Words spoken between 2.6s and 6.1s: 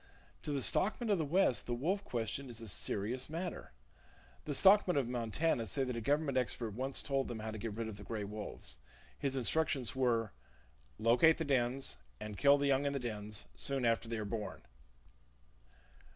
serious matter. The stockmen of Montana say that a